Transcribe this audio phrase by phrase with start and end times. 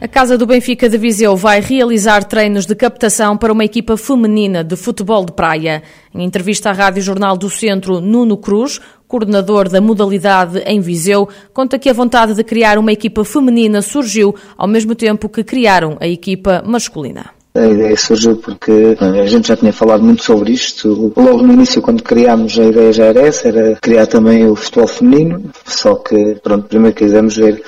[0.00, 4.62] A Casa do Benfica de Viseu vai realizar treinos de captação para uma equipa feminina
[4.62, 5.82] de futebol de praia.
[6.14, 11.80] Em entrevista à Rádio Jornal do Centro, Nuno Cruz, coordenador da modalidade em Viseu, conta
[11.80, 16.06] que a vontade de criar uma equipa feminina surgiu ao mesmo tempo que criaram a
[16.06, 17.30] equipa masculina.
[17.56, 21.12] A ideia surgiu porque a gente já tinha falado muito sobre isto.
[21.16, 24.86] Logo no início, quando criámos, a ideia já era essa, era criar também o futebol
[24.86, 25.50] feminino.
[25.66, 27.60] Só que, pronto, primeiro quisemos ver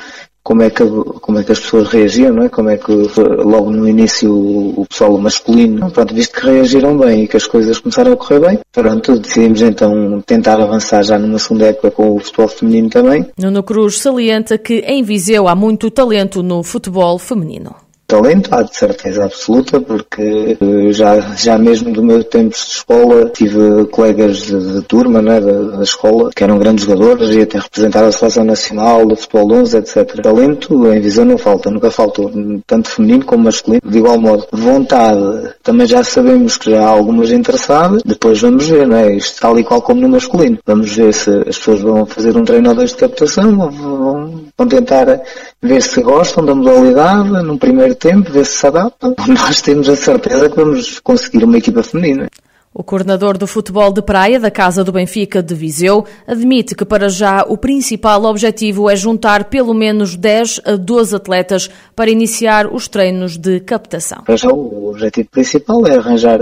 [0.42, 0.84] como é que
[1.20, 2.48] como é que as pessoas reagiam, não é?
[2.48, 7.28] Como é que logo no início o, pessoal masculino, pronto, visto que reagiram bem e
[7.28, 11.66] que as coisas começaram a correr bem, pronto, decidimos então tentar avançar já numa segunda
[11.66, 13.26] época com o futebol feminino também.
[13.38, 17.74] Nuno Cruz salienta que em Viseu há muito talento no futebol feminino
[18.10, 23.30] talento, há de certeza absoluta, porque eh, já, já mesmo do meu tempo de escola
[23.30, 27.58] tive colegas de, de turma né, da, da, escola que eram grandes jogadores e até
[27.58, 30.20] representaram a seleção nacional, do futebol 11, etc.
[30.20, 32.30] Talento em visão não falta, nunca faltou,
[32.66, 34.46] tanto feminino como masculino, de igual modo.
[34.50, 39.58] Vontade, também já sabemos que já há algumas interessadas, depois vamos ver, né, isto tal
[39.58, 40.58] e qual como no masculino.
[40.66, 44.68] Vamos ver se as pessoas vão fazer um treino ou dois de captação, vão, vão
[44.68, 45.22] tentar
[45.62, 49.14] ver se gostam da modalidade num primeiro tempo, ver se se adaptam.
[49.26, 52.28] Nós temos a certeza que vamos conseguir uma equipa feminina.
[52.72, 57.08] O coordenador do futebol de praia da Casa do Benfica de Viseu admite que para
[57.08, 62.86] já o principal objetivo é juntar pelo menos 10 a 12 atletas para iniciar os
[62.86, 64.22] treinos de captação.
[64.24, 66.38] Para já o objetivo principal é arranjar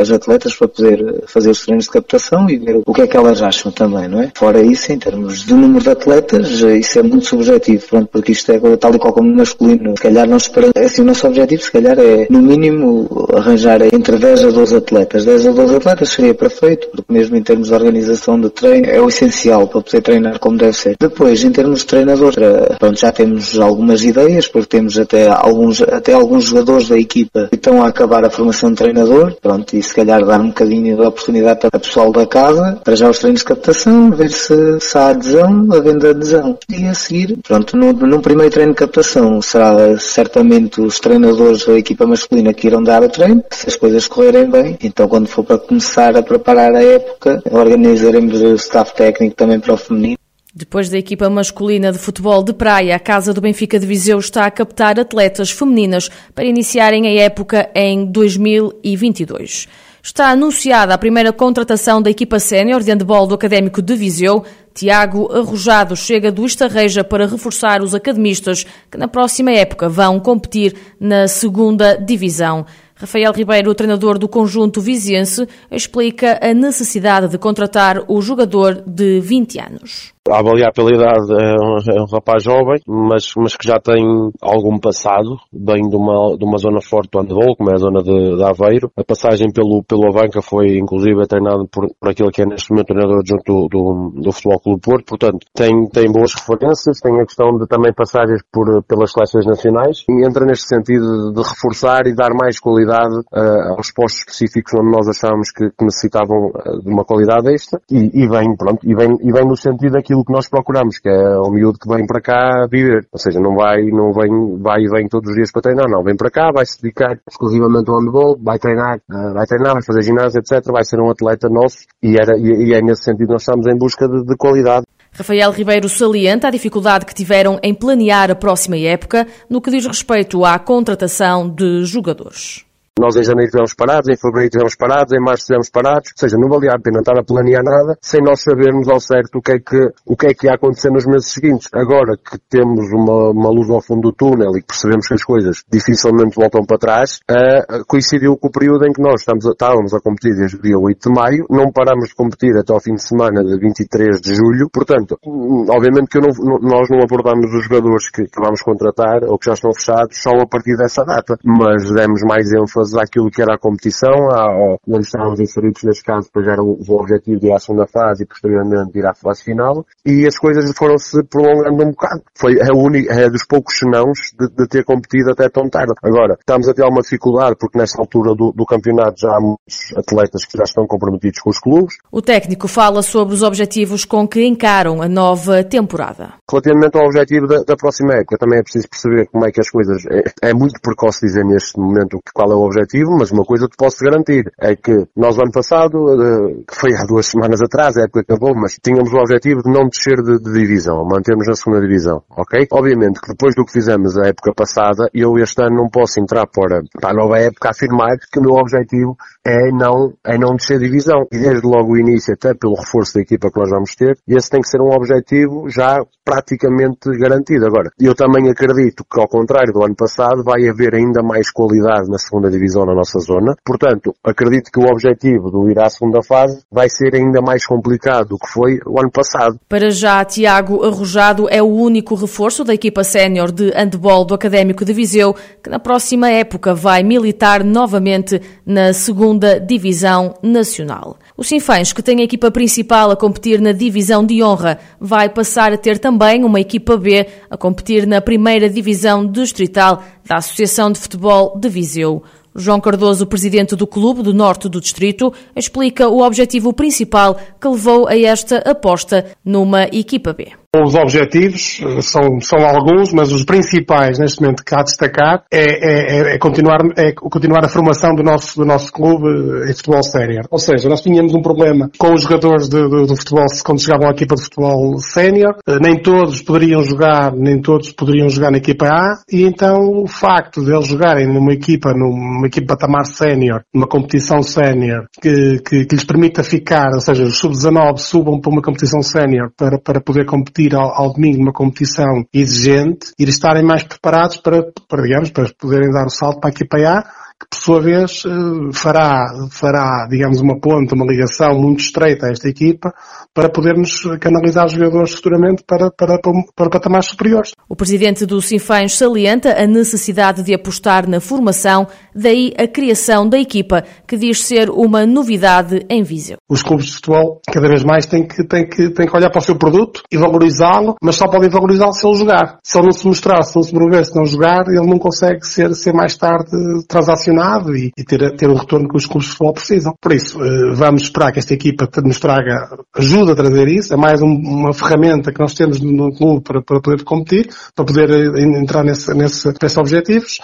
[0.00, 3.16] as atletas para poder fazer os treinos de captação e ver o que é que
[3.16, 4.30] elas acham também, não é?
[4.36, 8.52] Fora isso, em termos de número de atletas, isso é muito subjetivo, pronto, porque isto
[8.52, 9.96] é tal e qual como masculino.
[9.96, 13.82] Se calhar não esperamos, é assim, o nosso objetivo se calhar é no mínimo arranjar
[13.92, 15.24] entre 10 a 12 atletas.
[15.24, 19.00] 10 a 12 atletas seria perfeito, porque mesmo em termos de organização de treino é
[19.00, 20.96] o essencial para poder treinar como deve ser.
[20.98, 25.82] Depois, em termos de treinador, eh, pronto, já temos algumas ideias, porque temos até alguns,
[25.82, 29.82] até alguns jogadores da equipa que estão a acabar a formação de treinador, pronto, e
[29.82, 33.18] se calhar dar um bocadinho de oportunidade para o pessoal da casa, para já os
[33.18, 36.58] treinos de captação, ver se, se há adesão, a venda de adesão.
[36.70, 41.78] E a seguir, pronto, no, num primeiro treino de captação será certamente os treinadores da
[41.78, 45.44] equipa masculina que irão dar o treino, se as coisas correrem bem, então quando for
[45.44, 50.18] para começar a preparar a época, organizaremos o staff técnico também para o feminino.
[50.54, 54.44] Depois da equipa masculina de futebol de praia, a Casa do Benfica de Viseu está
[54.44, 59.66] a captar atletas femininas para iniciarem a época em 2022.
[60.02, 64.44] Está anunciada a primeira contratação da equipa sénior de handball do Académico de Viseu.
[64.74, 70.74] Tiago Arrojado chega do Estarreja para reforçar os academistas que na próxima época vão competir
[71.00, 72.66] na segunda divisão.
[73.02, 79.58] Rafael Ribeiro, treinador do conjunto viziense, explica a necessidade de contratar o jogador de 20
[79.58, 80.14] anos.
[80.30, 84.30] A avaliar pela idade é um, é um, rapaz jovem, mas, mas que já tem
[84.40, 88.02] algum passado, vem de uma, de uma zona forte do handball, como é a zona
[88.04, 88.88] de, de Aveiro.
[88.96, 92.86] A passagem pelo, pelo Avanca foi inclusive treinado por, por aquele que é neste momento
[92.86, 97.26] treinador junto do, do, do Futebol Clube Porto, portanto tem, tem boas referências, tem a
[97.26, 102.14] questão de também passagens por, pelas seleções nacionais e entra neste sentido de, reforçar e
[102.14, 106.88] dar mais qualidade uh, aos postos específicos onde nós achávamos que, que necessitavam uh, de
[106.88, 110.24] uma qualidade extra e, e vem, pronto, e vem, e vem no sentido daquilo aquilo
[110.24, 113.06] que nós procuramos, que é o miúdo que vem para cá viver.
[113.10, 116.02] Ou seja, não vai, não vem, vai e vem todos os dias para treinar, não.
[116.02, 119.82] Vem para cá, vai se dedicar exclusivamente ao handball, vai treinar, uh, vai treinar, vai
[119.82, 120.64] fazer ginásio, etc.
[120.70, 123.76] Vai ser um atleta nosso e, era, e, e é nesse sentido nós estamos em
[123.76, 124.84] busca de, de qualidade.
[125.14, 129.86] Rafael Ribeiro salienta a dificuldade que tiveram em planear a próxima época no que diz
[129.86, 132.64] respeito à contratação de jogadores.
[133.00, 136.36] Nós em janeiro estivemos parados, em fevereiro estivemos parados, em março estivemos parados, ou seja,
[136.36, 139.52] não valia a pena estar a planear nada sem nós sabermos ao certo o que
[139.52, 141.68] é que, o que, é que ia acontecer nos meses seguintes.
[141.72, 145.24] Agora que temos uma, uma luz ao fundo do túnel e que percebemos que as
[145.24, 149.52] coisas dificilmente voltam para trás, uh, coincidiu com o período em que nós estamos a,
[149.52, 152.80] estávamos a competir desde o dia 8 de maio, não paramos de competir até ao
[152.80, 156.28] fim de semana de 23 de julho, portanto, obviamente que não,
[156.60, 160.32] nós não abordamos os jogadores que, que vamos contratar ou que já estão fechados só
[160.36, 164.78] a partir dessa data, mas demos mais ênfase equipas àquilo que era a competição, ao,
[164.88, 168.24] onde estávamos inseridos neste caso, depois era o, o objetivo de ir à segunda fase
[168.24, 172.22] e posteriormente ir à fase final, e as coisas foram-se prolongando um bocado.
[172.36, 175.92] Foi a única, é dos poucos senãos de, de, ter competido até tão tarde.
[176.02, 179.96] Agora, estamos a ter alguma dificuldade porque nesta altura do, do campeonato já há muitos
[179.96, 181.94] atletas que já estão comprometidos com os clubes.
[182.10, 186.34] O técnico fala sobre os objetivos com que encaram a nova temporada.
[186.50, 189.70] Relativamente ao objetivo da, da próxima época, também é preciso perceber como é que as
[189.70, 193.68] coisas, é, é muito precoce dizer neste momento qual é o objetivo, mas uma coisa
[193.68, 197.96] te posso garantir, é que nós ano passado, eh, que foi há duas semanas atrás,
[197.96, 201.54] a época acabou, mas tínhamos o objetivo de não descer de, de divisão, mantermos na
[201.54, 202.66] segunda divisão, ok?
[202.72, 206.46] Obviamente que depois do que fizemos a época passada, eu este ano não posso entrar
[206.46, 210.78] para, para a nova época afirmar que o meu objetivo é não, é não descer
[210.78, 211.26] divisão.
[211.32, 214.50] E desde logo o início, até pelo reforço da equipa que nós vamos ter, esse
[214.50, 217.66] tem que ser um objetivo já praticamente garantido.
[217.66, 222.08] Agora, eu também acredito que ao contrário do ano passado, vai haver ainda mais qualidade
[222.08, 223.54] na segunda divisão na nossa zona.
[223.64, 228.28] Portanto, acredito que o objetivo do ir à segunda fase vai ser ainda mais complicado
[228.28, 229.58] do que foi o ano passado.
[229.68, 234.84] Para já, Tiago Arrojado é o único reforço da equipa sénior de handball do Académico
[234.84, 241.16] de Viseu, que na próxima época vai militar novamente na segunda divisão nacional.
[241.36, 245.72] O Sinfãs, que tem a equipa principal a competir na divisão de honra, vai passar
[245.72, 250.98] a ter também uma equipa B a competir na primeira divisão distrital da Associação de
[250.98, 252.22] Futebol de Viseu.
[252.54, 258.06] João Cardoso, presidente do Clube do Norte do Distrito, explica o objetivo principal que levou
[258.06, 260.61] a esta aposta numa equipa B.
[260.74, 265.44] Os objetivos eh, são, são alguns, mas os principais neste momento que há a destacar
[265.52, 269.70] é, é, é, é, continuar, é continuar a formação do nosso, do nosso clube eh,
[269.70, 270.46] em futebol sénior.
[270.50, 274.08] Ou seja, nós tínhamos um problema com os jogadores de, de, do futebol quando chegavam
[274.08, 275.56] à equipa de futebol sénior.
[275.68, 280.06] Eh, nem todos poderiam jogar, nem todos poderiam jogar na equipa A, e então o
[280.08, 285.84] facto de eles jogarem numa equipa, numa equipa patamar sénior, numa competição sénior, que, que,
[285.84, 290.00] que lhes permita ficar, ou seja, os sub-19 subam para uma competição sénior para, para
[290.00, 295.02] poder competir competir ao, ao domingo numa competição exigente, ir estarem mais preparados para, para,
[295.02, 297.04] digamos, para poderem dar o salto para a equipa A,
[297.42, 302.30] que por sua vez eh, fará, fará, digamos, uma ponte, uma ligação muito estreita a
[302.30, 302.92] esta equipa
[303.34, 306.18] para podermos canalizar os jogadores futuramente para, para,
[306.54, 307.52] para patamares superiores.
[307.68, 313.38] O presidente do Sinfãs salienta a necessidade de apostar na formação, daí a criação da
[313.38, 316.36] equipa, que diz ser uma novidade em Viseu.
[316.48, 319.40] Os clubes de futebol cada vez mais têm que, têm que, têm que olhar para
[319.40, 322.58] o seu produto e valorizá-lo, mas só podem valorizá-lo se ele jogar.
[322.62, 325.44] Se ele não se mostrar, se não se prover, se não jogar, ele não consegue
[325.46, 326.50] ser, ser mais tarde
[326.86, 327.31] transacionado
[327.74, 329.94] e, e ter, ter o retorno que os clubes de futebol precisam.
[330.00, 333.92] Por isso, eh, vamos esperar que esta equipa nos traga ajuda ajuda a trazer isso,
[333.92, 337.84] é mais um, uma ferramenta que nós temos no clube para, para poder competir, para
[337.84, 340.38] poder eh, entrar nesse, nesse, nesses objetivos.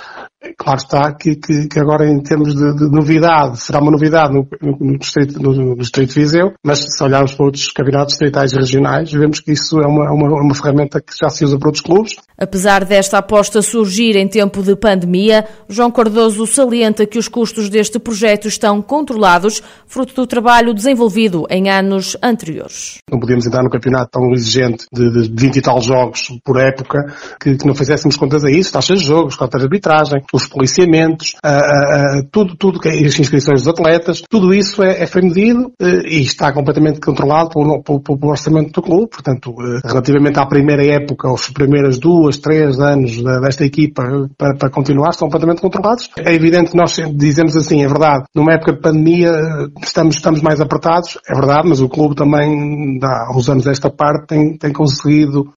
[0.57, 4.47] Claro está que, que, que agora em termos de, de, novidade, será uma novidade no,
[4.81, 8.57] no, distrito, no, no distrito de Viseu, mas se olharmos para outros campeonatos distritais e
[8.57, 11.83] regionais, vemos que isso é uma, uma, uma ferramenta que já se usa para outros
[11.83, 12.15] clubes.
[12.39, 17.99] Apesar desta aposta surgir em tempo de pandemia, João Cardoso salienta que os custos deste
[17.99, 22.99] projeto estão controlados, fruto do trabalho desenvolvido em anos anteriores.
[23.11, 27.13] Não podíamos entrar no campeonato tão exigente de, de 20 e tal jogos por época
[27.41, 31.35] que, que não fizéssemos contas a isso, taxas de jogos, cotas de arbitragem, os policiamentos,
[32.31, 36.21] tudo, tudo que as inscrições dos atletas, tudo isso é, é foi medido eh, e
[36.23, 39.09] está completamente controlado pelo, pelo, pelo, orçamento do clube.
[39.11, 44.03] Portanto, eh, relativamente à primeira época, aos primeiras duas, três anos desta equipa
[44.37, 46.09] para, para continuar, estão completamente controlados.
[46.19, 49.31] É evidente que nós dizemos assim, é verdade, numa época de pandemia
[49.83, 54.27] estamos, estamos mais apertados, é verdade, mas o clube também, há uns anos esta parte,
[54.27, 55.53] tem, tem conseguido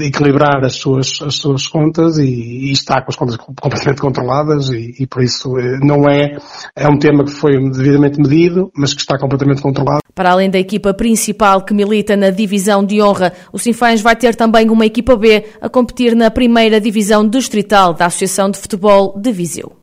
[0.00, 4.94] equilibrar as suas, as suas contas e, e está com as contas completamente controladas e,
[5.00, 6.36] e, por isso eh, não é,
[6.76, 10.00] é um tema que foi devidamente medido, mas que está completamente controlado.
[10.14, 14.34] Para além da equipa principal que milita na divisão de honra, o Sinfãs vai ter
[14.34, 19.32] também uma equipa B a competir na primeira divisão distrital da Associação de Futebol de
[19.32, 19.81] Viseu.